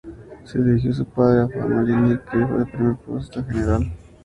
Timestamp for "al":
0.97-1.05